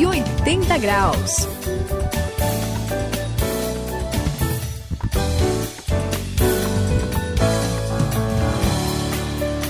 180 0.00 0.78
graus. 0.78 1.46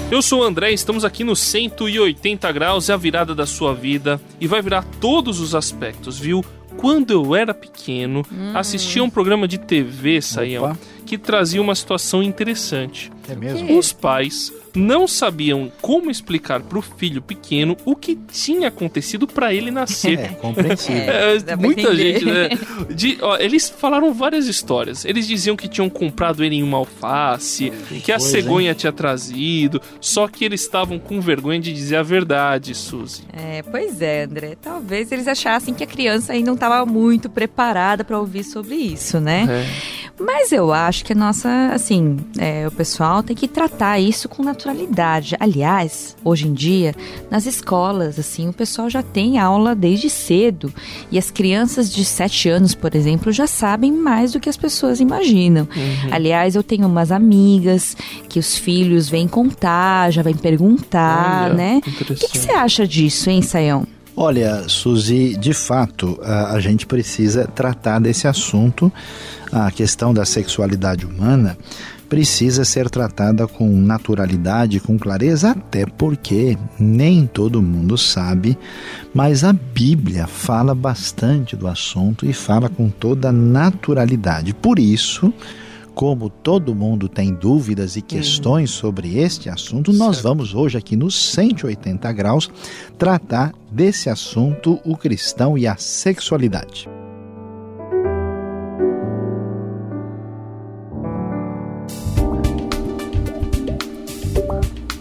Eu 0.08 0.22
sou 0.22 0.42
o 0.42 0.44
André, 0.44 0.70
estamos 0.70 1.04
aqui 1.04 1.24
no 1.24 1.34
180 1.34 2.52
graus, 2.52 2.88
é 2.88 2.92
a 2.92 2.96
virada 2.96 3.34
da 3.34 3.44
sua 3.44 3.74
vida 3.74 4.20
e 4.40 4.46
vai 4.46 4.62
virar 4.62 4.84
todos 5.00 5.40
os 5.40 5.52
aspectos, 5.52 6.16
viu? 6.16 6.44
Quando 6.76 7.10
eu 7.10 7.34
era 7.34 7.52
pequeno, 7.52 8.24
hum. 8.32 8.52
assistia 8.54 9.02
um 9.02 9.10
programa 9.10 9.48
de 9.48 9.58
TV, 9.58 10.22
Saião, 10.22 10.78
que 11.00 11.18
trazia 11.18 11.60
uma 11.60 11.74
situação 11.74 12.22
interessante. 12.22 13.10
É 13.28 13.34
mesmo? 13.34 13.78
Os 13.78 13.92
pais 13.92 14.52
não 14.74 15.06
sabiam 15.08 15.70
como 15.80 16.10
explicar 16.10 16.60
para 16.60 16.78
o 16.78 16.82
filho 16.82 17.20
pequeno 17.20 17.76
o 17.84 17.96
que 17.96 18.16
tinha 18.30 18.68
acontecido 18.68 19.26
para 19.26 19.52
ele 19.52 19.70
nascer. 19.70 20.18
É, 20.18 20.28
compreensível. 20.28 21.00
É, 21.10 21.52
é 21.52 21.56
muita 21.56 21.94
gente, 21.94 22.24
né? 22.24 22.48
De, 22.90 23.18
ó, 23.20 23.36
eles 23.36 23.68
falaram 23.68 24.12
várias 24.12 24.46
histórias. 24.46 25.04
Eles 25.04 25.26
diziam 25.26 25.56
que 25.56 25.68
tinham 25.68 25.88
comprado 25.88 26.44
ele 26.44 26.56
em 26.56 26.62
uma 26.62 26.78
alface, 26.78 27.72
que, 27.88 28.00
que 28.00 28.12
a 28.12 28.18
cegonha 28.18 28.70
hein? 28.70 28.76
tinha 28.76 28.92
trazido, 28.92 29.80
só 30.00 30.28
que 30.28 30.44
eles 30.44 30.60
estavam 30.62 30.98
com 30.98 31.20
vergonha 31.20 31.60
de 31.60 31.72
dizer 31.72 31.96
a 31.96 32.02
verdade, 32.02 32.74
Suzy. 32.74 33.22
É, 33.32 33.62
pois 33.62 34.00
é, 34.00 34.24
André. 34.24 34.56
Talvez 34.60 35.10
eles 35.10 35.26
achassem 35.26 35.74
que 35.74 35.84
a 35.84 35.86
criança 35.86 36.32
ainda 36.32 36.46
não 36.46 36.54
estava 36.54 36.84
muito 36.86 37.28
preparada 37.28 38.04
para 38.04 38.18
ouvir 38.18 38.44
sobre 38.44 38.74
isso, 38.74 39.20
né? 39.20 39.46
É. 39.48 39.99
Mas 40.20 40.52
eu 40.52 40.70
acho 40.70 41.04
que 41.04 41.14
a 41.14 41.16
nossa, 41.16 41.70
assim, 41.72 42.18
é, 42.38 42.68
o 42.68 42.70
pessoal 42.70 43.22
tem 43.22 43.34
que 43.34 43.48
tratar 43.48 43.98
isso 43.98 44.28
com 44.28 44.42
naturalidade. 44.42 45.34
Aliás, 45.40 46.14
hoje 46.22 46.46
em 46.46 46.52
dia, 46.52 46.94
nas 47.30 47.46
escolas, 47.46 48.18
assim, 48.18 48.46
o 48.48 48.52
pessoal 48.52 48.90
já 48.90 49.02
tem 49.02 49.38
aula 49.38 49.74
desde 49.74 50.10
cedo. 50.10 50.72
E 51.10 51.18
as 51.18 51.30
crianças 51.30 51.90
de 51.90 52.04
7 52.04 52.50
anos, 52.50 52.74
por 52.74 52.94
exemplo, 52.94 53.32
já 53.32 53.46
sabem 53.46 53.90
mais 53.92 54.32
do 54.32 54.40
que 54.40 54.50
as 54.50 54.58
pessoas 54.58 55.00
imaginam. 55.00 55.66
Uhum. 55.74 56.10
Aliás, 56.12 56.54
eu 56.54 56.62
tenho 56.62 56.86
umas 56.86 57.10
amigas 57.10 57.96
que 58.28 58.38
os 58.38 58.58
filhos 58.58 59.08
vêm 59.08 59.26
contar, 59.26 60.10
já 60.10 60.20
vêm 60.20 60.36
perguntar, 60.36 61.46
Olha, 61.46 61.54
né? 61.54 61.80
O 61.86 62.14
que, 62.14 62.28
que 62.28 62.38
você 62.38 62.52
acha 62.52 62.86
disso, 62.86 63.30
hein, 63.30 63.40
Sayão? 63.40 63.86
Olha, 64.22 64.68
Suzy, 64.68 65.34
de 65.34 65.54
fato, 65.54 66.20
a, 66.22 66.52
a 66.52 66.60
gente 66.60 66.84
precisa 66.84 67.46
tratar 67.46 67.98
desse 67.98 68.28
assunto 68.28 68.92
a 69.50 69.70
questão 69.70 70.12
da 70.12 70.26
sexualidade 70.26 71.06
humana 71.06 71.56
precisa 72.06 72.62
ser 72.62 72.90
tratada 72.90 73.46
com 73.46 73.66
naturalidade, 73.70 74.78
com 74.78 74.98
clareza, 74.98 75.52
até 75.52 75.86
porque 75.86 76.58
nem 76.78 77.26
todo 77.26 77.62
mundo 77.62 77.96
sabe, 77.96 78.58
mas 79.14 79.42
a 79.42 79.54
Bíblia 79.54 80.26
fala 80.26 80.74
bastante 80.74 81.56
do 81.56 81.66
assunto 81.66 82.26
e 82.26 82.34
fala 82.34 82.68
com 82.68 82.90
toda 82.90 83.32
naturalidade. 83.32 84.52
Por 84.52 84.78
isso, 84.78 85.32
como 86.00 86.30
todo 86.30 86.74
mundo 86.74 87.10
tem 87.10 87.30
dúvidas 87.34 87.94
e 87.94 88.00
questões 88.00 88.70
uhum. 88.70 88.80
sobre 88.80 89.18
este 89.18 89.50
assunto, 89.50 89.92
nós 89.92 90.16
certo. 90.16 90.28
vamos 90.28 90.54
hoje 90.54 90.78
aqui 90.78 90.96
nos 90.96 91.14
180 91.14 92.10
graus 92.14 92.50
tratar 92.96 93.52
desse 93.70 94.08
assunto, 94.08 94.80
o 94.82 94.96
cristão 94.96 95.58
e 95.58 95.66
a 95.66 95.76
sexualidade. 95.76 96.88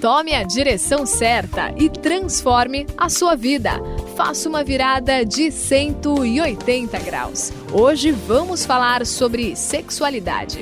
Tome 0.01 0.33
a 0.33 0.43
direção 0.43 1.05
certa 1.05 1.73
e 1.77 1.89
transforme 1.89 2.85
a 2.97 3.07
sua 3.07 3.35
vida. 3.35 3.71
Faça 4.17 4.49
uma 4.49 4.65
virada 4.65 5.23
de 5.23 5.49
180 5.49 6.99
graus. 6.99 7.53
Hoje 7.71 8.11
vamos 8.11 8.65
falar 8.65 9.05
sobre 9.05 9.55
sexualidade. 9.55 10.59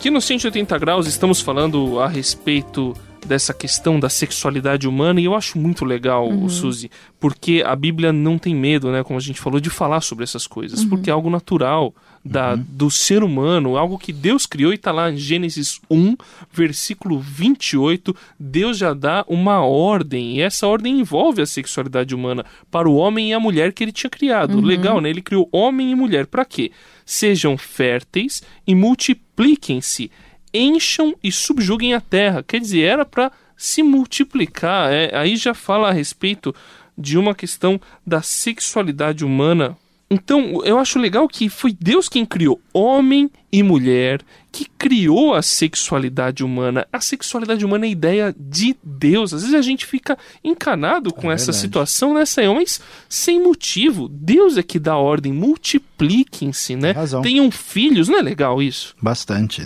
Aqui 0.00 0.08
no 0.08 0.18
180 0.18 0.78
graus 0.78 1.06
estamos 1.06 1.42
falando 1.42 2.00
a 2.00 2.08
respeito 2.08 2.96
dessa 3.26 3.52
questão 3.52 4.00
da 4.00 4.08
sexualidade 4.08 4.88
humana 4.88 5.20
e 5.20 5.26
eu 5.26 5.34
acho 5.34 5.58
muito 5.58 5.84
legal, 5.84 6.26
uhum. 6.26 6.48
Suzy, 6.48 6.90
porque 7.20 7.62
a 7.66 7.76
Bíblia 7.76 8.10
não 8.10 8.38
tem 8.38 8.54
medo, 8.54 8.90
né, 8.90 9.04
como 9.04 9.18
a 9.18 9.22
gente 9.22 9.38
falou, 9.38 9.60
de 9.60 9.68
falar 9.68 10.00
sobre 10.00 10.24
essas 10.24 10.46
coisas, 10.46 10.80
uhum. 10.80 10.88
porque 10.88 11.10
é 11.10 11.12
algo 11.12 11.28
natural 11.28 11.94
da, 12.24 12.54
uhum. 12.54 12.64
do 12.66 12.90
ser 12.90 13.22
humano, 13.22 13.76
algo 13.76 13.98
que 13.98 14.10
Deus 14.10 14.46
criou 14.46 14.72
e 14.72 14.76
está 14.76 14.90
lá 14.90 15.10
em 15.10 15.18
Gênesis 15.18 15.78
1, 15.90 16.16
versículo 16.50 17.18
28, 17.18 18.16
Deus 18.38 18.78
já 18.78 18.94
dá 18.94 19.22
uma 19.28 19.60
ordem, 19.62 20.38
e 20.38 20.40
essa 20.40 20.66
ordem 20.66 20.98
envolve 20.98 21.42
a 21.42 21.46
sexualidade 21.46 22.14
humana 22.14 22.42
para 22.70 22.88
o 22.88 22.94
homem 22.94 23.30
e 23.30 23.32
a 23.34 23.40
mulher 23.40 23.74
que 23.74 23.84
ele 23.84 23.92
tinha 23.92 24.08
criado. 24.08 24.54
Uhum. 24.54 24.62
Legal, 24.62 24.98
né? 24.98 25.10
Ele 25.10 25.20
criou 25.20 25.46
homem 25.52 25.90
e 25.90 25.94
mulher 25.94 26.26
para 26.26 26.44
quê? 26.46 26.72
Sejam 27.12 27.58
férteis 27.58 28.40
e 28.64 28.72
multipliquem-se, 28.72 30.12
encham 30.54 31.12
e 31.20 31.32
subjuguem 31.32 31.92
a 31.92 32.00
terra. 32.00 32.40
Quer 32.40 32.60
dizer, 32.60 32.82
era 32.82 33.04
para 33.04 33.32
se 33.56 33.82
multiplicar. 33.82 34.92
É, 34.92 35.10
aí 35.12 35.34
já 35.34 35.52
fala 35.52 35.88
a 35.88 35.92
respeito 35.92 36.54
de 36.96 37.18
uma 37.18 37.34
questão 37.34 37.80
da 38.06 38.22
sexualidade 38.22 39.24
humana 39.24 39.76
então, 40.12 40.60
eu 40.64 40.76
acho 40.76 40.98
legal 40.98 41.28
que 41.28 41.48
foi 41.48 41.72
Deus 41.78 42.08
quem 42.08 42.26
criou 42.26 42.60
homem 42.72 43.30
e 43.52 43.62
mulher, 43.62 44.20
que 44.50 44.66
criou 44.76 45.34
a 45.34 45.40
sexualidade 45.40 46.42
humana. 46.42 46.84
A 46.92 47.00
sexualidade 47.00 47.64
humana 47.64 47.84
é 47.84 47.88
a 47.88 47.92
ideia 47.92 48.36
de 48.36 48.76
Deus. 48.82 49.32
Às 49.32 49.42
vezes 49.42 49.56
a 49.56 49.62
gente 49.62 49.86
fica 49.86 50.18
encanado 50.42 51.12
com 51.12 51.30
é 51.30 51.34
essa 51.34 51.52
situação, 51.52 52.14
né, 52.14 52.24
Sayão? 52.24 52.56
Mas 52.56 52.80
sem 53.08 53.40
motivo. 53.40 54.08
Deus 54.08 54.56
é 54.56 54.64
que 54.64 54.80
dá 54.80 54.96
ordem. 54.96 55.32
Multipliquem-se, 55.32 56.74
né? 56.74 56.92
Tenham 57.22 57.48
filhos. 57.48 58.08
Não 58.08 58.18
é 58.18 58.22
legal 58.22 58.60
isso? 58.60 58.96
Bastante. 59.00 59.64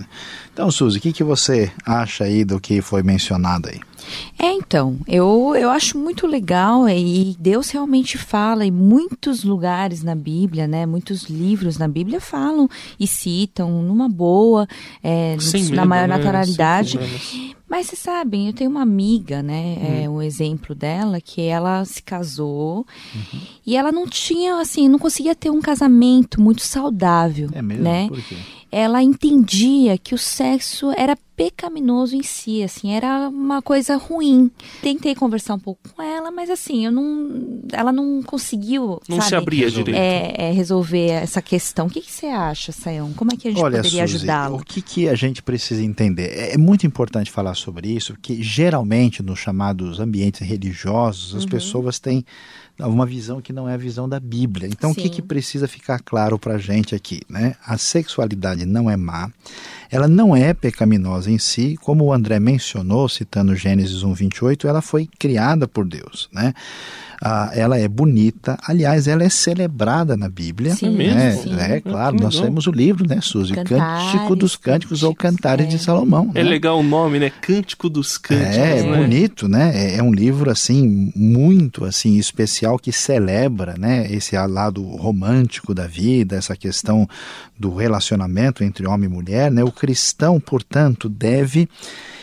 Então, 0.54 0.70
Suzy, 0.70 0.98
o 0.98 1.00
que, 1.00 1.12
que 1.12 1.25
você 1.25 1.72
acha 1.84 2.22
aí 2.22 2.44
do 2.44 2.60
que 2.60 2.81
foi 2.81 3.03
mencionado 3.03 3.69
aí? 3.69 3.81
É, 4.38 4.53
então, 4.53 4.98
eu, 5.09 5.53
eu 5.56 5.69
acho 5.69 5.98
muito 5.98 6.28
legal 6.28 6.88
e 6.88 7.34
Deus 7.41 7.70
realmente 7.70 8.16
fala 8.16 8.65
em 8.65 8.70
muitos 8.70 9.42
lugares 9.42 10.04
na 10.04 10.15
Bíblia, 10.15 10.69
né? 10.69 10.87
Muitos 10.87 11.25
livros 11.25 11.76
na 11.76 11.88
Bíblia 11.88 12.20
falam 12.20 12.69
e 13.00 13.06
citam 13.06 13.82
numa 13.82 14.09
boa, 14.09 14.69
é, 15.03 15.37
na 15.72 15.84
maior 15.84 16.06
né? 16.06 17.09
Mas 17.69 17.86
vocês 17.86 17.98
sabem, 18.00 18.47
eu 18.48 18.52
tenho 18.52 18.70
uma 18.70 18.82
amiga, 18.82 19.42
né? 19.42 19.76
Hum. 19.78 20.04
É 20.04 20.08
um 20.08 20.22
exemplo 20.22 20.75
dela, 20.75 21.20
que 21.20 21.42
ela 21.42 21.84
se 21.84 22.02
casou 22.02 22.86
uhum. 23.14 23.41
e 23.66 23.76
ela 23.76 23.91
não 23.91 24.06
tinha, 24.06 24.60
assim, 24.60 24.88
não 24.88 24.98
conseguia 24.98 25.34
ter 25.34 25.50
um 25.50 25.60
casamento 25.60 26.41
muito 26.41 26.62
saudável. 26.62 27.48
É 27.53 27.62
mesmo? 27.62 27.84
Né? 27.84 28.08
Por 28.08 28.22
quê? 28.22 28.36
ela 28.74 29.00
entendia 29.00 29.97
que 29.97 30.16
o 30.16 30.19
sexo 30.19 30.91
era 30.97 31.16
pecaminoso 31.36 32.16
em 32.16 32.24
si, 32.24 32.60
assim, 32.60 32.91
era 32.91 33.28
uma 33.28 33.62
coisa 33.62 33.97
ruim. 33.97 34.50
Tentei 34.82 35.14
conversar 35.14 35.54
um 35.54 35.60
pouco 35.60 35.80
com 35.94 36.03
ela, 36.03 36.32
mas 36.32 36.50
assim, 36.50 36.84
eu 36.84 36.91
não, 36.91 37.60
ela 37.72 37.92
não 37.92 38.20
conseguiu, 38.20 39.00
não 39.08 39.19
sabe, 39.19 39.28
se 39.28 39.34
abria 39.36 39.70
direito. 39.70 39.97
É, 39.97 40.48
é, 40.48 40.50
resolver 40.50 41.06
essa 41.06 41.41
questão. 41.41 41.86
O 41.86 41.91
que, 41.91 42.00
que 42.00 42.10
você 42.10 42.26
acha, 42.26 42.72
Sayão? 42.72 43.12
Como 43.12 43.32
é 43.32 43.36
que 43.36 43.47
a 43.47 43.50
gente 43.53 43.62
Olha, 43.62 43.76
poderia 43.76 44.03
ajudá-la? 44.03 44.56
O 44.56 44.64
que, 44.64 44.82
que 44.82 45.08
a 45.08 45.14
gente 45.14 45.41
precisa 45.41 45.82
entender? 45.82 46.36
É, 46.36 46.54
é 46.54 46.58
muito 46.58 46.84
importante 46.84 47.30
falar 47.30 47.53
sobre 47.54 47.88
isso, 47.88 48.12
porque 48.15 48.42
geralmente 48.42 49.22
nos 49.22 49.38
chamados 49.38 50.00
ambientes 50.00 50.47
religiosos, 50.47 51.34
as 51.34 51.44
uhum. 51.44 51.48
pessoas 51.48 51.98
têm 51.98 52.25
uma 52.78 53.06
visão 53.06 53.41
que 53.41 53.53
não 53.53 53.69
é 53.69 53.75
a 53.75 53.78
visão 53.78 54.09
da 54.09 54.19
Bíblia. 54.19 54.69
Então, 54.69 54.92
Sim. 54.92 55.00
o 55.00 55.03
que, 55.03 55.09
que 55.09 55.22
precisa 55.22 55.68
ficar 55.68 56.01
claro 56.01 56.39
para 56.39 56.54
a 56.54 56.59
gente 56.59 56.95
aqui? 56.95 57.21
Né? 57.28 57.54
A 57.65 57.78
sexualidade 57.78 58.66
não 58.66 58.91
é 58.91 58.97
má, 58.97 59.30
ela 59.91 60.09
não 60.09 60.34
é 60.34 60.53
pecaminosa 60.53 61.30
em 61.30 61.39
si, 61.39 61.78
como 61.80 62.04
o 62.04 62.12
André 62.12 62.41
mencionou, 62.41 63.09
citando 63.09 63.54
Gênesis 63.54 64.03
1, 64.03 64.12
28, 64.12 64.66
ela 64.66 64.83
foi 64.83 65.09
criada 65.18 65.68
por 65.68 65.86
Deus. 65.86 66.28
Né? 66.33 66.53
Ah, 67.22 67.51
ela 67.55 67.78
é 67.78 67.89
bonita, 67.89 68.59
aliás, 68.66 69.07
ela 69.09 69.22
é 69.22 69.28
celebrada 69.28 70.16
na 70.16 70.28
Bíblia. 70.28 70.75
Sim, 70.75 70.97
né? 70.97 71.33
sim. 71.33 71.55
É 71.59 71.81
claro, 71.81 72.16
nós 72.21 72.39
temos 72.39 72.66
o 72.66 72.71
livro, 72.71 73.07
né, 73.09 73.21
Suzy? 73.21 73.55
Cantares, 73.55 74.13
Cântico 74.13 74.37
dos 74.37 74.57
Cânticos 74.57 75.03
ou 75.03 75.15
Cantares 75.15 75.66
é. 75.66 75.69
de 75.69 75.78
Salomão. 75.78 76.31
É 76.34 76.43
né? 76.43 76.51
legal 76.51 76.78
o 76.78 76.83
nome, 76.83 77.19
né? 77.19 77.31
Cântico 77.31 77.89
dos 77.89 78.19
Cânticos. 78.19 78.57
É, 78.57 78.78
é 78.78 78.83
né? 78.83 78.97
bonito, 78.97 79.49
né? 79.49 79.72
É, 79.75 79.97
é, 79.97 80.03
um 80.03 80.13
livro, 80.13 80.51
assim, 80.51 81.13
muito 81.15 81.84
assim 81.84 82.16
especial 82.19 82.78
que 82.78 82.93
celebra, 82.93 83.75
né, 83.78 84.07
esse 84.11 84.37
lado 84.47 84.83
romântico 84.83 85.75
da 85.75 85.87
vida, 85.87 86.37
essa 86.37 86.57
questão 86.57 87.09
do 87.59 87.75
relacionamento 87.75 88.63
entre 88.63 88.87
homem 88.87 89.09
e 89.09 89.13
mulher, 89.13 89.51
né? 89.51 89.63
O 89.65 89.72
cristão, 89.72 90.41
portanto, 90.41 91.09
deve 91.09 91.69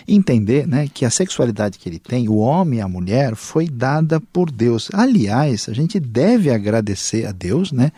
entender 0.07 0.68
né, 0.68 0.88
que 0.92 1.06
a 1.06 1.09
sexualidade 1.09 1.77
que 1.77 1.88
ele 1.88 2.00
tem, 2.00 2.27
o 2.27 2.38
homem 2.38 2.80
e 2.80 2.81
a 2.81 2.88
mulher, 2.88 3.36
foi 3.36 3.68
dada 3.68 4.19
por 4.19 4.51
Deus. 4.51 4.89
Aliás, 4.94 5.68
a 5.69 5.74
gente 5.74 6.00
deve 6.00 6.50
agradecer 6.50 7.25
a 7.25 7.31
Deus, 7.31 7.71
né, 7.71 7.92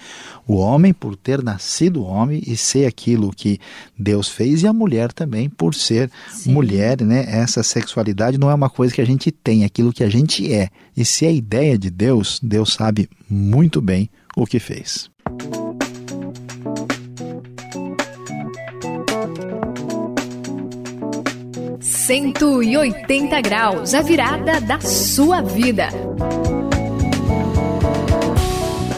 o 0.47 0.55
homem 0.55 0.93
por 0.93 1.15
ter 1.15 1.43
nascido 1.43 2.03
homem 2.03 2.41
e 2.45 2.55
ser 2.57 2.85
aquilo 2.85 3.31
que 3.31 3.59
Deus 3.97 4.27
fez, 4.27 4.63
e 4.63 4.67
a 4.67 4.73
mulher 4.73 5.11
também 5.11 5.49
por 5.49 5.73
ser 5.73 6.09
Sim. 6.29 6.51
mulher. 6.51 7.01
Né, 7.01 7.25
essa 7.27 7.63
sexualidade 7.63 8.37
não 8.37 8.49
é 8.49 8.53
uma 8.53 8.69
coisa 8.69 8.93
que 8.93 9.01
a 9.01 9.05
gente 9.05 9.31
tem, 9.31 9.63
é 9.63 9.65
aquilo 9.65 9.93
que 9.93 10.03
a 10.03 10.09
gente 10.09 10.51
é. 10.53 10.69
E 10.95 11.03
se 11.03 11.25
é 11.25 11.33
ideia 11.33 11.77
de 11.77 11.89
Deus, 11.89 12.39
Deus 12.41 12.73
sabe 12.73 13.09
muito 13.29 13.81
bem 13.81 14.09
o 14.35 14.45
que 14.45 14.59
fez. 14.59 15.09
180 22.05 23.39
graus, 23.39 23.93
a 23.93 24.01
virada 24.01 24.59
da 24.59 24.81
sua 24.81 25.41
vida. 25.41 25.87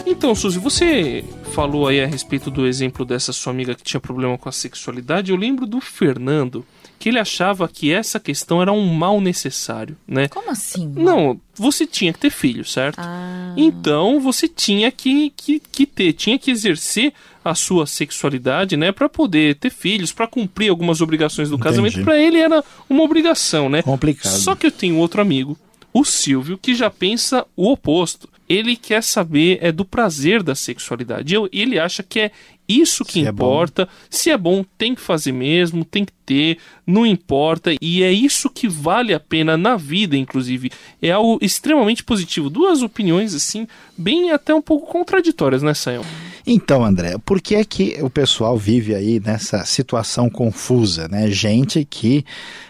Então, 0.04 0.34
Suzy, 0.34 0.58
você 0.58 1.24
falou 1.52 1.86
aí 1.86 2.00
a 2.00 2.06
respeito 2.06 2.50
do 2.50 2.66
exemplo 2.66 3.04
dessa 3.04 3.32
sua 3.32 3.52
amiga 3.52 3.76
que 3.76 3.84
tinha 3.84 4.00
problema 4.00 4.36
com 4.36 4.48
a 4.48 4.52
sexualidade. 4.52 5.30
Eu 5.30 5.36
lembro 5.36 5.68
do 5.68 5.80
Fernando, 5.80 6.66
que 6.98 7.08
ele 7.08 7.18
achava 7.18 7.68
que 7.68 7.92
essa 7.92 8.18
questão 8.18 8.60
era 8.60 8.72
um 8.72 8.86
mal 8.92 9.20
necessário, 9.20 9.96
né? 10.06 10.28
Como 10.28 10.50
assim? 10.50 10.92
Não, 10.96 11.40
você 11.54 11.86
tinha 11.86 12.12
que 12.12 12.18
ter 12.18 12.30
filho, 12.30 12.64
certo? 12.64 12.98
Ah. 12.98 13.54
Então 13.56 14.20
você 14.20 14.48
tinha 14.48 14.90
que, 14.90 15.32
que, 15.36 15.60
que 15.60 15.86
ter, 15.86 16.12
tinha 16.12 16.38
que 16.38 16.50
exercer 16.50 17.12
a 17.44 17.54
sua 17.54 17.86
sexualidade, 17.86 18.76
né, 18.76 18.90
para 18.90 19.08
poder 19.08 19.54
ter 19.54 19.70
filhos, 19.70 20.12
para 20.12 20.26
cumprir 20.26 20.68
algumas 20.68 21.00
obrigações 21.00 21.48
do 21.48 21.54
Entendi. 21.54 21.68
casamento. 21.68 22.02
Para 22.02 22.18
ele 22.18 22.38
era 22.38 22.64
uma 22.90 23.04
obrigação, 23.04 23.68
né? 23.68 23.82
Complicado. 23.82 24.32
Só 24.32 24.56
que 24.56 24.66
eu 24.66 24.72
tenho 24.72 24.96
outro 24.96 25.20
amigo, 25.20 25.56
o 25.92 26.04
Silvio, 26.04 26.58
que 26.58 26.74
já 26.74 26.90
pensa 26.90 27.46
o 27.56 27.70
oposto. 27.70 28.28
Ele 28.48 28.76
quer 28.76 29.02
saber 29.02 29.58
é 29.60 29.72
do 29.72 29.84
prazer 29.84 30.42
da 30.42 30.54
sexualidade. 30.54 31.34
Ele 31.52 31.78
acha 31.78 32.02
que 32.02 32.20
é 32.20 32.30
isso 32.68 33.04
que 33.04 33.12
se 33.14 33.26
é 33.26 33.30
importa. 33.30 33.82
É 33.82 33.86
se 34.10 34.30
é 34.30 34.36
bom, 34.36 34.64
tem 34.76 34.94
que 34.94 35.00
fazer 35.00 35.32
mesmo, 35.32 35.84
tem 35.84 36.04
que 36.04 36.12
ter, 36.24 36.58
não 36.86 37.06
importa. 37.06 37.74
E 37.80 38.02
é 38.02 38.12
isso 38.12 38.50
que 38.50 38.68
vale 38.68 39.14
a 39.14 39.20
pena 39.20 39.56
na 39.56 39.76
vida, 39.76 40.16
inclusive. 40.16 40.70
É 41.00 41.10
algo 41.10 41.38
extremamente 41.40 42.02
positivo. 42.02 42.50
Duas 42.50 42.82
opiniões, 42.82 43.34
assim, 43.34 43.66
bem 43.96 44.32
até 44.32 44.54
um 44.54 44.62
pouco 44.62 44.90
contraditórias, 44.90 45.62
né, 45.62 45.74
Sayão? 45.74 46.04
Então, 46.46 46.84
André, 46.84 47.16
por 47.24 47.40
que 47.40 47.56
é 47.56 47.64
que 47.64 47.96
o 48.00 48.08
pessoal 48.08 48.56
vive 48.56 48.94
aí 48.94 49.20
nessa 49.20 49.64
situação 49.64 50.30
confusa, 50.30 51.08
né? 51.08 51.28
Gente 51.28 51.84
que 51.84 52.24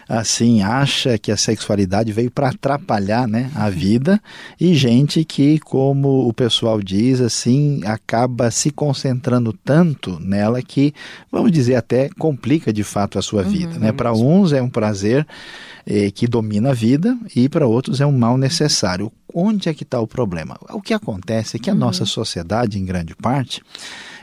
assim 0.07 0.61
acha 0.61 1.17
que 1.17 1.31
a 1.31 1.37
sexualidade 1.37 2.11
veio 2.11 2.31
para 2.31 2.49
atrapalhar, 2.49 3.27
né, 3.27 3.51
a 3.55 3.69
vida 3.69 4.21
e 4.59 4.73
gente 4.73 5.23
que, 5.25 5.59
como 5.59 6.27
o 6.27 6.33
pessoal 6.33 6.81
diz, 6.81 7.21
assim, 7.21 7.81
acaba 7.85 8.49
se 8.51 8.71
concentrando 8.71 9.53
tanto 9.53 10.19
nela 10.19 10.61
que, 10.61 10.93
vamos 11.31 11.51
dizer, 11.51 11.75
até 11.75 12.09
complica 12.17 12.71
de 12.71 12.83
fato 12.83 13.19
a 13.19 13.21
sua 13.21 13.43
uhum, 13.43 13.49
vida, 13.49 13.79
né? 13.79 13.91
Para 13.91 14.13
uns 14.13 14.53
é 14.53 14.61
um 14.61 14.69
prazer 14.69 15.25
eh, 15.85 16.11
que 16.11 16.27
domina 16.27 16.71
a 16.71 16.73
vida 16.73 17.17
e 17.35 17.49
para 17.49 17.67
outros 17.67 18.01
é 18.01 18.05
um 18.05 18.11
mal 18.11 18.37
necessário 18.37 19.11
onde 19.33 19.69
é 19.69 19.73
que 19.73 19.83
está 19.83 19.99
o 19.99 20.07
problema? 20.07 20.57
O 20.71 20.81
que 20.81 20.93
acontece 20.93 21.57
é 21.57 21.59
que 21.59 21.69
a 21.69 21.73
uhum. 21.73 21.79
nossa 21.79 22.05
sociedade, 22.05 22.79
em 22.79 22.85
grande 22.85 23.15
parte, 23.15 23.61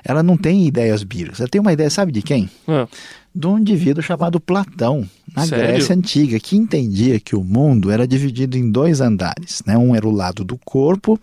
ela 0.05 0.23
não 0.23 0.37
tem 0.37 0.67
ideias 0.67 1.03
bíblicas. 1.03 1.41
Ela 1.41 1.49
tem 1.49 1.61
uma 1.61 1.73
ideia, 1.73 1.89
sabe 1.89 2.11
de 2.11 2.23
quem? 2.23 2.51
Uhum. 2.67 2.87
De 3.35 3.47
um 3.47 3.59
indivíduo 3.59 4.03
chamado 4.03 4.41
Platão, 4.41 5.09
na 5.35 5.47
Sério? 5.47 5.67
Grécia 5.67 5.95
Antiga, 5.95 6.39
que 6.39 6.57
entendia 6.57 7.19
que 7.19 7.35
o 7.35 7.43
mundo 7.43 7.91
era 7.91 8.07
dividido 8.07 8.57
em 8.57 8.71
dois 8.71 9.01
andares. 9.01 9.63
Né? 9.67 9.77
Um 9.77 9.95
era 9.95 10.07
o 10.07 10.11
lado 10.13 10.45
do 10.45 10.57
corpo 10.59 11.19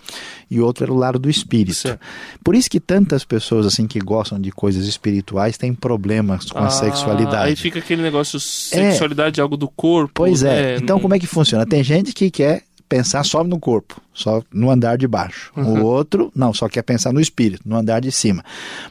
e 0.49 0.59
outro 0.59 0.83
era 0.83 0.93
o 0.93 0.97
lado 0.97 1.17
do 1.17 1.29
espírito. 1.29 1.75
Certo. 1.75 1.99
Por 2.43 2.55
isso 2.55 2.69
que 2.69 2.79
tantas 2.79 3.23
pessoas 3.23 3.65
assim 3.65 3.87
que 3.87 3.99
gostam 3.99 4.39
de 4.39 4.51
coisas 4.51 4.85
espirituais 4.85 5.57
têm 5.57 5.73
problemas 5.73 6.45
com 6.45 6.59
ah, 6.59 6.67
a 6.67 6.69
sexualidade. 6.69 7.49
Aí 7.49 7.55
fica 7.55 7.79
aquele 7.79 8.01
negócio, 8.01 8.39
sexualidade 8.39 9.39
é 9.39 9.43
algo 9.43 9.55
do 9.55 9.69
corpo. 9.69 10.11
Pois 10.13 10.43
é. 10.43 10.73
é 10.73 10.77
então, 10.77 10.99
como 10.99 11.13
é 11.15 11.19
que 11.19 11.27
funciona? 11.27 11.65
Tem 11.65 11.83
gente 11.83 12.13
que 12.13 12.29
quer 12.29 12.63
pensar 12.91 13.23
só 13.23 13.41
no 13.41 13.57
corpo, 13.57 14.01
só 14.13 14.43
no 14.51 14.69
andar 14.69 14.97
de 14.97 15.07
baixo. 15.07 15.49
Uhum. 15.55 15.79
O 15.79 15.85
outro, 15.85 16.29
não, 16.35 16.53
só 16.53 16.67
quer 16.67 16.81
pensar 16.81 17.13
no 17.13 17.21
espírito, 17.21 17.61
no 17.65 17.77
andar 17.77 18.01
de 18.01 18.11
cima. 18.11 18.43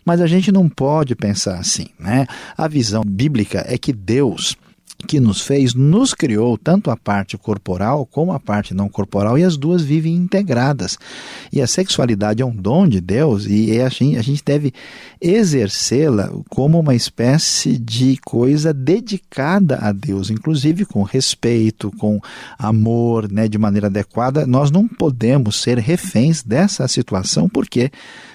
Mas 0.07 0.23
a 0.23 0.27
gente 0.27 0.51
não 0.51 0.71
pode 0.71 1.15
pensar 1.15 1.59
assim, 1.59 1.89
né? 1.99 2.27
A 2.57 2.67
visão 2.67 3.03
bíblica 3.05 3.63
é 3.69 3.77
que 3.77 3.93
Deus 3.93 4.57
que 5.01 5.19
nos 5.19 5.41
fez, 5.41 5.75
nos 5.75 6.15
criou 6.15 6.57
tanto 6.57 6.91
a 6.91 6.97
parte 6.97 7.37
corporal 7.37 8.07
como 8.07 8.33
a 8.33 8.41
parte 8.41 8.75
não 8.75 8.89
corporal 8.89 9.39
e 9.39 9.45
as 9.45 9.57
duas 9.57 9.83
vivem 9.83 10.15
integradas. 10.15 10.99
E 11.53 11.61
a 11.61 11.67
sexualidade 11.67 12.43
é 12.43 12.47
um 12.47 12.55
dom 12.55 12.87
de 12.87 13.01
Deus 13.01 13.47
e 13.47 13.77
é 13.77 13.85
assim, 13.85 14.17
a 14.17 14.23
gente 14.23 14.45
deve 14.45 14.73
exercê-la 15.21 16.31
como 16.49 16.79
uma 16.79 16.95
espécie 16.95 17.77
de 17.79 18.17
coisa 18.25 18.73
dedicada 18.73 19.79
a 19.81 19.93
Deus, 19.93 20.31
inclusive 20.31 20.85
com 20.85 21.03
respeito, 21.03 21.91
com 21.99 22.21
amor, 22.59 23.31
né, 23.31 23.49
de 23.49 23.59
maneira 23.59 23.89
adequada. 23.89 24.47
Nós 24.47 24.71
não 24.71 24.87
podemos 24.87 25.61
ser 25.61 25.79
reféns 25.79 26.43
dessa 26.43 26.87
situação 26.87 27.49
porque 27.49 27.91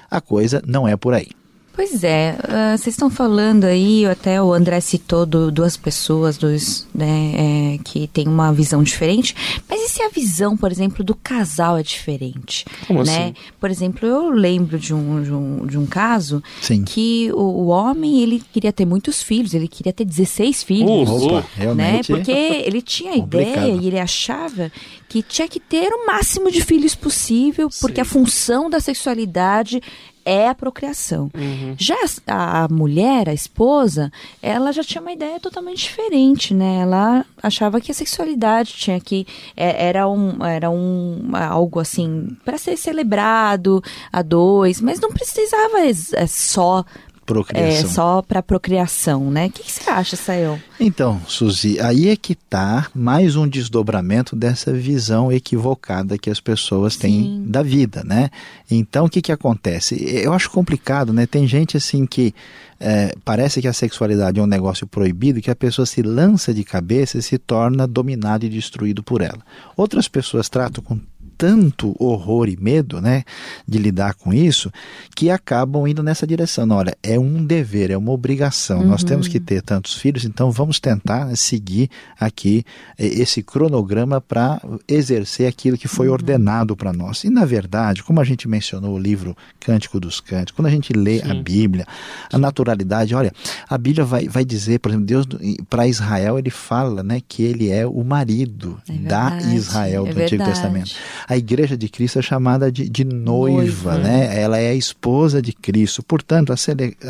a 0.10 0.22
coisa 0.22 0.62
não 0.66 0.88
é 0.88 0.96
por 0.96 1.14
aí. 1.14 1.30
Pois 1.76 2.04
é, 2.06 2.38
uh, 2.40 2.78
vocês 2.78 2.94
estão 2.94 3.10
falando 3.10 3.66
aí, 3.66 4.06
até 4.06 4.42
o 4.42 4.54
André 4.54 4.80
citou 4.80 5.26
do, 5.26 5.52
duas 5.52 5.76
pessoas 5.76 6.38
dois, 6.38 6.88
né, 6.96 7.34
é, 7.76 7.80
que 7.84 8.08
tem 8.08 8.28
uma 8.28 8.54
visão 8.54 8.82
diferente, 8.82 9.36
mas 9.70 9.82
e 9.82 9.90
se 9.90 10.02
a 10.02 10.10
visão, 10.10 10.56
por 10.56 10.72
exemplo, 10.72 11.04
do 11.04 11.14
casal 11.14 11.78
é 11.78 11.84
diferente? 11.84 12.66
Como 12.88 13.04
né? 13.04 13.26
assim? 13.26 13.34
Por 13.60 13.70
exemplo, 13.70 14.08
eu 14.08 14.30
lembro 14.30 14.80
de 14.80 14.94
um, 14.94 15.22
de 15.22 15.34
um, 15.34 15.66
de 15.68 15.78
um 15.78 15.86
caso 15.86 16.42
Sim. 16.62 16.84
que 16.86 17.30
o, 17.34 17.42
o, 17.42 17.68
homem, 17.68 18.22
ele 18.22 18.42
queria 18.54 18.72
ter 18.72 18.86
muitos 18.86 19.22
filhos, 19.22 19.54
ele 19.54 19.68
queria 19.68 19.92
ter 19.92 20.06
16 20.06 20.64
filhos. 20.64 21.10
Opa, 21.10 21.36
né? 21.36 21.46
realmente 21.56 22.08
Porque 22.08 22.32
ele 22.32 22.82
tinha 22.82 23.12
a 23.12 23.18
ideia 23.18 23.68
e 23.68 23.88
ele 23.88 24.00
achava 24.00 24.72
que 25.10 25.22
tinha 25.22 25.48
que 25.48 25.60
ter 25.60 25.92
o 25.92 26.08
máximo 26.08 26.50
de 26.50 26.62
filhos 26.62 26.96
possível, 26.96 27.70
porque 27.82 27.96
Sim. 27.96 28.02
a 28.02 28.06
função 28.06 28.70
da 28.70 28.80
sexualidade 28.80 29.82
é 30.26 30.50
a 30.50 30.56
procriação. 30.56 31.30
Uhum. 31.36 31.76
Já 31.78 31.96
a, 32.28 32.64
a, 32.64 32.68
mulher, 32.68 33.30
a 33.30 33.34
esposa, 33.34 34.12
ela 34.42 34.74
já 34.74 34.84
tinha 34.84 35.02
uma 35.02 35.12
ideia 35.12 35.40
totalmente 35.40 35.84
diferente, 35.84 36.54
né? 36.54 36.80
Ela 36.82 37.26
achava 37.42 37.80
que 37.80 37.92
a 37.92 37.96
sexualidade 37.96 38.74
tinha 38.74 39.00
que 39.00 39.28
é, 39.56 39.88
era 39.88 40.08
um 40.10 40.44
era 40.44 40.70
um 40.70 41.32
algo 41.34 41.80
assim 41.80 42.36
para 42.44 42.58
ser 42.58 42.76
celebrado 42.76 43.84
a 44.12 44.24
dois, 44.24 44.82
mas 44.82 45.00
não 45.00 45.12
precisava 45.12 45.80
é, 45.80 46.28
só 46.28 46.84
procriação. 47.26 47.90
É, 47.90 47.94
só 47.94 48.22
para 48.22 48.44
procriação, 48.44 49.32
né? 49.32 49.48
O 49.48 49.52
que, 49.52 49.64
que, 49.64 49.72
você 49.72 49.90
acha, 49.90 50.16
Sayão? 50.16 50.62
Então, 50.80 51.20
Suzy, 51.28 51.80
aí 51.80 52.10
é 52.10 52.16
que 52.16 52.34
está 52.34 52.88
mais 52.94 53.36
um 53.36 53.48
desdobramento 53.48 54.36
dessa 54.36 54.72
visão 54.72 55.32
equivocada 55.32 56.18
que 56.18 56.30
as 56.30 56.40
pessoas 56.40 56.96
têm 56.96 57.24
Sim. 57.24 57.46
da 57.48 57.64
vida, 57.64 58.04
né? 58.04 58.30
Então, 58.70 59.06
o 59.06 59.10
que, 59.10 59.22
que 59.22 59.32
acontece? 59.32 59.96
Eu 60.04 60.34
acho 60.34 60.50
complicado, 60.50 61.12
né? 61.12 61.26
Tem 61.26 61.48
gente 61.48 61.76
assim 61.76 62.06
que 62.06 62.34
é, 62.80 63.16
parece 63.24 63.62
que 63.62 63.68
a 63.68 63.74
sexualidade 63.74 64.40
é 64.40 64.44
um 64.44 64.48
negócio 64.48 64.86
proibido, 64.86 65.42
que 65.42 65.50
a 65.50 65.56
pessoa 65.56 65.86
se 65.86 66.02
lança 66.02 66.54
de 66.54 66.64
cabeça 66.64 67.18
e 67.18 67.22
se 67.22 67.38
torna 67.38 67.88
dominado 67.88 68.46
e 68.46 68.50
destruído 68.50 69.02
por 69.02 69.22
ela. 69.22 69.40
Outras 69.78 70.08
pessoas 70.08 70.50
tratam 70.50 70.84
com 70.84 71.00
tanto 71.38 71.96
horror 72.00 72.48
e 72.50 72.58
medo, 72.58 73.02
né, 73.02 73.24
de 73.68 73.78
lidar 73.78 74.14
com 74.16 74.34
isso, 74.34 74.72
que 75.16 75.30
acabam 75.30 75.88
indo 75.88 76.02
nessa 76.02 76.26
direção. 76.26 76.68
Olha, 76.70 76.98
é 77.04 77.20
um 77.20 77.46
dever, 77.46 77.92
é 77.92 77.98
uma 77.98 78.12
obrigação. 78.12 78.80
Uhum. 78.80 78.88
Nós 78.88 79.04
temos 79.04 79.28
que 79.28 79.40
ter 79.40 79.62
tantos 79.62 79.96
filhos, 79.96 80.26
então 80.26 80.52
vamos 80.52 80.80
tentar 80.80 81.36
seguir 81.36 81.90
aqui 82.20 82.64
eh, 82.98 83.06
esse 83.08 83.44
cronograma 83.44 84.20
para 84.20 84.62
exercer 84.88 85.48
aquilo 85.48 85.78
que 85.78 85.88
foi 85.88 86.08
uhum. 86.08 86.14
ordenado 86.14 86.76
para 86.76 86.92
nós. 86.94 87.24
E 87.24 87.30
na 87.30 87.46
verdade, 87.46 88.04
como 88.04 88.20
a 88.20 88.24
gente 88.24 88.48
mencionou 88.48 88.96
o 88.96 89.00
livro 89.00 89.36
Cântico 89.60 90.00
dos 90.00 90.20
Cânticos, 90.20 90.56
quando 90.56 90.68
a 90.68 90.72
gente 90.72 90.94
lê 90.94 91.20
Sim. 91.20 91.32
a 91.32 91.34
Bíblia, 91.36 91.86
a 92.32 92.38
naturalidade, 92.38 93.14
olha, 93.14 93.32
a 93.70 93.78
Bíblia 93.78 94.06
vai, 94.06 94.28
vai 94.28 94.46
dizer, 94.46 94.80
por 94.80 94.90
exemplo, 94.90 95.06
Deus 95.06 95.26
para 95.70 95.88
Israel 95.88 96.40
ele 96.40 96.50
fala, 96.50 97.04
né, 97.04 97.22
que 97.28 97.44
ele 97.44 97.70
é 97.70 97.86
o 97.86 98.04
marido 98.04 98.80
é 98.90 98.94
da 98.94 99.38
Israel 99.54 100.06
do 100.06 100.20
é 100.20 100.24
Antigo 100.24 100.44
Testamento 100.44 100.92
a 101.28 101.38
igreja 101.38 101.76
de 101.76 101.90
Cristo 101.90 102.20
é 102.20 102.22
chamada 102.22 102.72
de, 102.72 102.90
de 102.90 103.04
noiva, 103.04 103.96
noiva, 103.96 103.98
né? 103.98 104.40
Ela 104.40 104.60
é 104.60 104.70
a 104.70 104.76
esposa 104.76 105.42
de 105.42 105.54
Cristo. 105.54 106.04
Portanto, 106.04 106.54
a, 106.54 106.56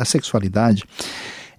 a 0.00 0.04
sexualidade 0.04 0.84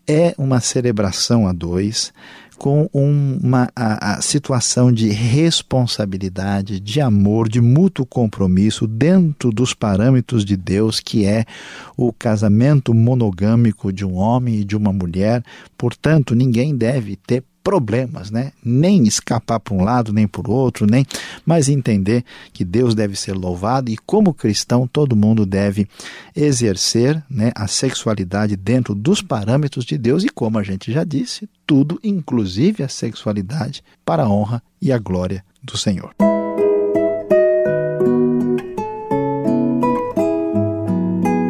é 0.07 0.33
uma 0.37 0.59
celebração 0.59 1.47
a 1.47 1.53
dois 1.53 2.13
com 2.57 2.89
uma 2.91 3.69
a, 3.75 4.15
a 4.15 4.21
situação 4.21 4.91
de 4.91 5.09
responsabilidade, 5.09 6.79
de 6.79 6.99
amor, 6.99 7.47
de 7.47 7.61
mútuo 7.61 8.05
compromisso 8.05 8.87
dentro 8.87 9.51
dos 9.51 9.73
parâmetros 9.73 10.43
de 10.43 10.57
Deus, 10.57 10.99
que 10.99 11.25
é 11.25 11.45
o 11.95 12.11
casamento 12.11 12.93
monogâmico 12.93 13.93
de 13.93 14.03
um 14.03 14.15
homem 14.15 14.61
e 14.61 14.65
de 14.65 14.75
uma 14.75 14.91
mulher. 14.91 15.43
Portanto, 15.77 16.33
ninguém 16.33 16.75
deve 16.75 17.15
ter 17.15 17.43
problemas, 17.67 18.31
né? 18.31 18.53
Nem 18.63 19.05
escapar 19.05 19.59
para 19.59 19.73
um 19.73 19.83
lado, 19.83 20.13
nem 20.13 20.25
por 20.25 20.49
outro, 20.49 20.87
nem, 20.89 21.05
mas 21.45 21.67
entender 21.67 22.23
que 22.53 22.63
Deus 22.63 22.95
deve 22.95 23.17
ser 23.17 23.33
louvado 23.33 23.91
e 23.91 23.97
como 23.97 24.33
cristão 24.33 24.87
todo 24.87 25.17
mundo 25.17 25.45
deve 25.45 25.85
exercer, 26.33 27.21
né, 27.29 27.51
a 27.53 27.67
sexualidade 27.67 28.55
dentro 28.55 28.95
dos 28.95 29.21
parâmetros 29.21 29.83
de 29.83 29.97
Deus 29.97 30.23
e 30.23 30.29
como 30.29 30.57
a 30.57 30.63
gente 30.63 30.93
já 30.93 31.03
disse, 31.03 31.49
tudo, 31.65 31.99
inclusive 32.01 32.83
a 32.83 32.87
sexualidade, 32.87 33.83
para 34.05 34.23
a 34.23 34.29
honra 34.29 34.63
e 34.81 34.89
a 34.89 34.97
glória 34.97 35.43
do 35.61 35.77
Senhor. 35.77 36.15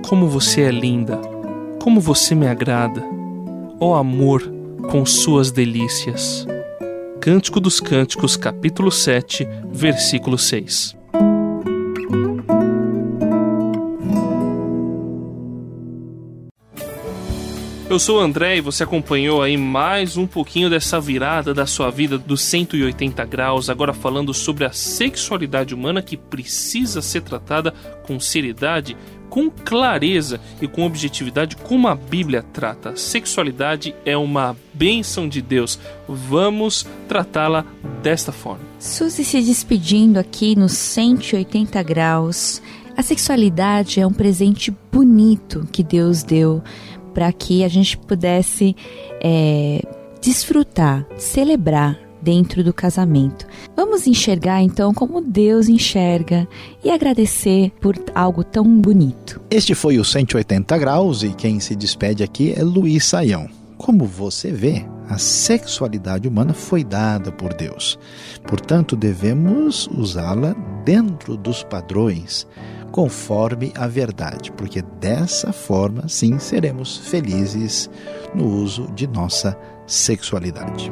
Como 0.09 0.27
você 0.27 0.62
é 0.62 0.71
linda, 0.71 1.21
como 1.79 2.01
você 2.01 2.33
me 2.33 2.47
agrada, 2.47 3.03
ó 3.79 3.93
amor, 3.93 4.56
com 4.89 5.05
suas 5.05 5.51
delícias. 5.51 6.46
Cântico 7.19 7.60
dos 7.60 7.79
Cânticos, 7.79 8.36
capítulo 8.36 8.91
7, 8.91 9.48
versículo 9.72 10.38
6. 10.38 10.97
Eu 17.98 18.00
sou 18.00 18.20
o 18.20 18.22
André 18.22 18.58
e 18.58 18.62
você 18.62 18.84
acompanhou 18.84 19.42
aí 19.42 19.58
mais 19.58 20.18
um 20.18 20.27
pouquinho 20.27 20.70
dessa 20.70 21.01
virada 21.01 21.51
da 21.51 21.66
sua 21.66 21.89
vida 21.89 22.16
dos 22.16 22.44
180 22.44 23.25
graus, 23.25 23.72
agora 23.72 23.92
falando 23.92 24.36
sobre 24.36 24.66
a 24.66 24.72
sexualidade 24.72 25.74
humana 25.74 26.00
que 26.00 26.16
precisa 26.16 27.01
ser 27.01 27.22
tratada 27.22 27.74
com 28.04 28.20
seriedade, 28.20 28.96
com 29.32 29.50
clareza 29.50 30.39
e 30.62 30.68
com 30.68 30.86
objetividade, 30.86 31.56
como 31.56 31.88
a 31.88 31.96
Bíblia 31.96 32.44
trata. 32.44 32.92
A 32.92 32.96
sexualidade 32.96 33.96
é 34.06 34.16
uma 34.16 34.56
bênção 34.75 35.27
de 35.27 35.42
Deus. 35.42 35.80
Vamos 36.08 36.86
tratá-la 37.08 37.66
desta 38.04 38.32
forma. 38.32 38.63
Suzy 38.77 39.25
se 39.25 39.42
despedindo 39.42 40.20
aqui 40.20 40.56
nos 40.56 40.74
180 40.74 41.82
graus. 41.82 42.62
A 42.96 43.01
sexualidade 43.01 44.00
é 44.00 44.06
um 44.06 44.13
presente 44.13 44.72
bonito 44.92 45.68
que 45.72 45.84
Deus 45.84 46.22
deu 46.22 46.63
para 47.17 47.33
que 47.33 47.63
a 47.63 47.67
gente 47.67 47.97
pudesse 47.97 48.75
é, 49.19 49.81
desfrutar, 50.21 51.03
celebrar 51.17 52.00
dentro 52.21 52.63
do 52.63 52.71
casamento. 52.71 53.47
Vamos 53.75 54.05
enxergar 54.05 54.62
então 54.62 54.93
como 54.93 55.19
Deus 55.19 55.67
enxerga 55.67 56.47
e 56.83 56.91
agradecer 56.91 57.71
por 57.81 57.95
algo 58.13 58.43
tão 58.43 58.63
bonito. 58.63 59.41
Este 59.50 59.74
foi 59.74 59.97
o 59.97 60.05
180 60.05 60.77
graus 60.77 61.24
e 61.24 61.29
quem 61.29 61.59
se 61.59 61.75
despede 61.75 62.21
aqui 62.21 62.53
é 62.55 62.62
Luiz 62.62 63.05
Saião. 63.05 63.56
Como 63.77 64.05
você 64.05 64.51
vê, 64.51 64.86
a 65.07 65.17
sexualidade 65.17 66.27
humana 66.27 66.53
foi 66.53 66.84
dada 66.84 67.31
por 67.31 67.53
Deus. 67.53 67.98
Portanto, 68.48 68.96
devemos 68.96 69.88
usá-la 69.88 70.53
dentro 70.84 71.38
dos 71.38 71.63
padrões 71.63 72.48
conforme 72.91 73.72
a 73.75 73.88
verdade, 73.88 74.51
porque 74.51 74.81
dessa 75.00 75.53
forma 75.53 76.07
sim 76.07 76.39
seremos 76.39 76.98
felizes 76.98 77.89
no 78.34 78.48
uso 78.48 78.88
de 78.93 79.05
nossa 79.05 79.57
sexualidade. 79.86 80.91